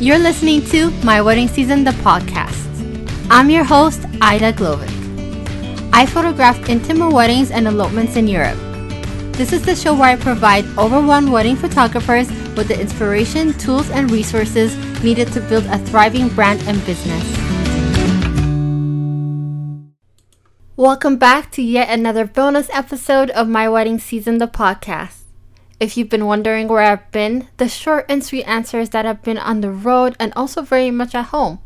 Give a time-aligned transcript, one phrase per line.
[0.00, 2.64] You're listening to My Wedding Season, the podcast.
[3.30, 4.88] I'm your host, Aida Glowik.
[5.92, 8.56] I photograph intimate weddings and elopements in Europe.
[9.32, 14.10] This is the show where I provide overwhelmed wedding photographers with the inspiration, tools, and
[14.10, 14.74] resources
[15.04, 17.22] needed to build a thriving brand and business.
[20.74, 25.27] Welcome back to yet another bonus episode of My Wedding Season, the podcast.
[25.80, 29.22] If you've been wondering where I've been, the short and sweet answer is that I've
[29.22, 31.60] been on the road and also very much at home.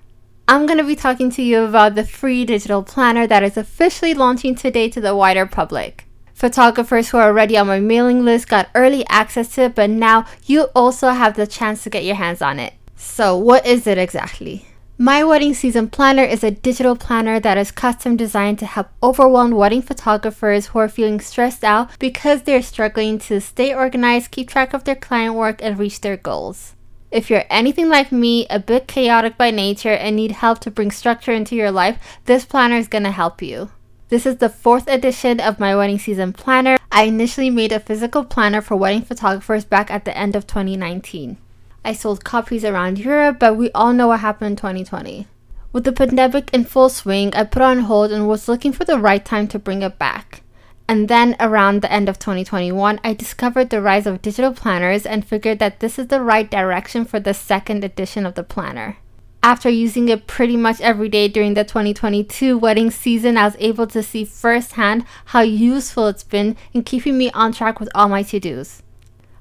[0.48, 4.12] I'm going to be talking to you about the free digital planner that is officially
[4.12, 6.06] launching today to the wider public.
[6.34, 10.26] Photographers who are already on my mailing list got early access to it, but now
[10.44, 12.74] you also have the chance to get your hands on it.
[12.96, 14.66] So, what is it exactly?
[14.98, 19.54] My Wedding Season Planner is a digital planner that is custom designed to help overwhelmed
[19.54, 24.74] wedding photographers who are feeling stressed out because they're struggling to stay organized, keep track
[24.74, 26.74] of their client work, and reach their goals.
[27.12, 30.90] If you're anything like me, a bit chaotic by nature, and need help to bring
[30.90, 33.70] structure into your life, this planner is going to help you.
[34.08, 36.78] This is the fourth edition of my wedding season planner.
[36.90, 41.36] I initially made a physical planner for wedding photographers back at the end of 2019.
[41.84, 45.26] I sold copies around Europe, but we all know what happened in 2020.
[45.70, 48.98] With the pandemic in full swing, I put on hold and was looking for the
[48.98, 50.41] right time to bring it back.
[50.88, 55.24] And then around the end of 2021, I discovered the rise of digital planners and
[55.24, 58.98] figured that this is the right direction for the second edition of the planner.
[59.44, 63.88] After using it pretty much every day during the 2022 wedding season, I was able
[63.88, 68.22] to see firsthand how useful it's been in keeping me on track with all my
[68.22, 68.82] to dos.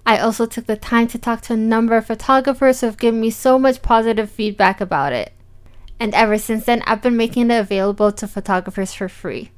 [0.04, 3.22] I also took the time to talk to a number of photographers who have given
[3.22, 5.34] me so much positive feedback about it.
[6.00, 9.52] And ever since then, I've been making it available to photographers for free.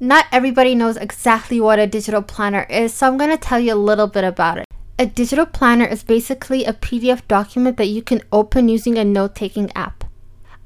[0.00, 3.74] Not everybody knows exactly what a digital planner is, so I'm going to tell you
[3.74, 4.64] a little bit about it.
[4.96, 9.34] A digital planner is basically a PDF document that you can open using a note
[9.34, 10.04] taking app.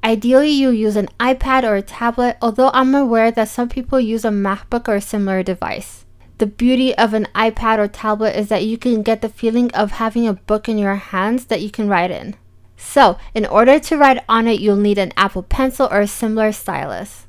[0.03, 4.23] Ideally, you use an iPad or a tablet, although I'm aware that some people use
[4.23, 6.05] a MacBook or a similar device.
[6.37, 9.93] The beauty of an iPad or tablet is that you can get the feeling of
[9.93, 12.35] having a book in your hands that you can write in.
[12.77, 16.51] So, in order to write on it, you'll need an Apple Pencil or a similar
[16.51, 17.25] stylus.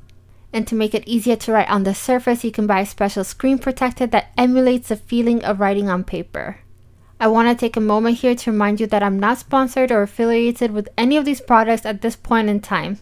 [0.54, 3.24] And to make it easier to write on the surface, you can buy a special
[3.24, 6.60] screen protector that emulates the feeling of writing on paper.
[7.18, 10.02] I want to take a moment here to remind you that I'm not sponsored or
[10.02, 13.00] affiliated with any of these products at this point in time.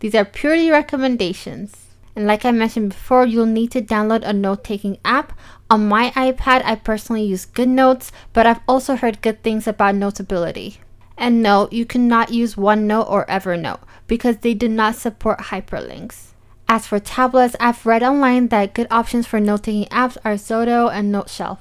[0.00, 1.74] These are purely recommendations.
[2.14, 5.32] And like I mentioned before, you'll need to download a note taking app.
[5.70, 10.80] On my iPad, I personally use GoodNotes, but I've also heard good things about Notability.
[11.16, 16.29] And no, you cannot use OneNote or Evernote because they do not support hyperlinks.
[16.72, 20.88] As for tablets, I've read online that good options for note taking apps are Xodo
[20.88, 21.58] and NoteShelf.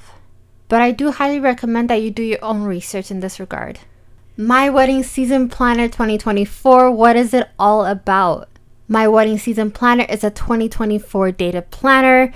[0.68, 3.80] But I do highly recommend that you do your own research in this regard.
[4.38, 8.50] My Wedding Season Planner 2024, what is it all about?
[8.88, 12.32] My Wedding Season Planner is a 2024 data planner.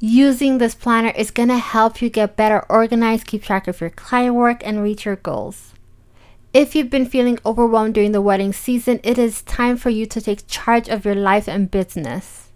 [0.00, 3.90] Using this planner is going to help you get better organized, keep track of your
[3.90, 5.74] client work, and reach your goals.
[6.54, 10.20] If you've been feeling overwhelmed during the wedding season, it is time for you to
[10.20, 12.52] take charge of your life and business.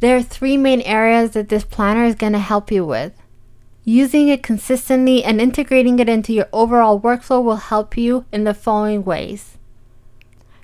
[0.00, 3.12] There are three main areas that this planner is going to help you with.
[3.84, 8.54] Using it consistently and integrating it into your overall workflow will help you in the
[8.54, 9.56] following ways.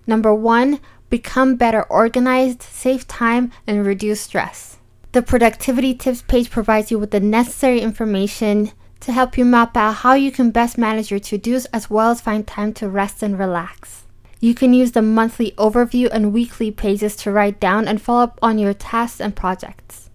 [0.05, 0.81] Number one,
[1.11, 4.79] become better organized, save time, and reduce stress.
[5.13, 9.97] The productivity tips page provides you with the necessary information to help you map out
[9.97, 13.23] how you can best manage your to dos as well as find time to rest
[13.23, 14.05] and relax.
[14.41, 18.39] You can use the monthly overview and weekly pages to write down and follow up
[18.41, 20.11] on your tasks and projects.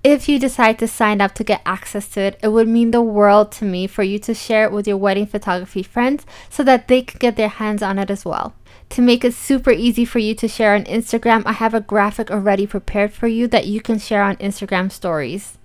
[0.04, 3.02] If you decide to sign up to get access to it, it would mean the
[3.02, 6.86] world to me for you to share it with your wedding photography friends so that
[6.86, 8.54] they can get their hands on it as well.
[8.90, 12.30] To make it super easy for you to share on Instagram, I have a graphic
[12.30, 15.58] already prepared for you that you can share on Instagram stories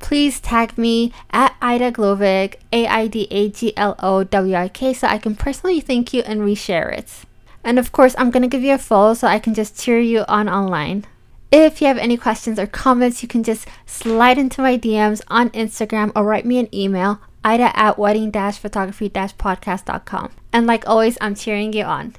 [0.00, 4.68] please tag me at Aida Glowik, A I D A G L O W I
[4.68, 7.24] K, so I can personally thank you and reshare it.
[7.64, 10.00] And of course, I'm going to give you a follow so I can just cheer
[10.00, 11.04] you on online.
[11.50, 15.50] If you have any questions or comments, you can just slide into my DMs on
[15.50, 20.30] Instagram or write me an email, aida at wedding photography podcast.com.
[20.52, 22.14] And like always, I'm cheering you on.